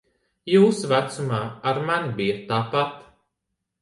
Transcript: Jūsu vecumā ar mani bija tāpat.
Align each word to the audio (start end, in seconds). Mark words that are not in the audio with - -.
Jūsu 0.51 0.87
vecumā 0.93 1.41
ar 1.73 1.81
mani 1.91 2.13
bija 2.23 2.41
tāpat. 2.51 2.97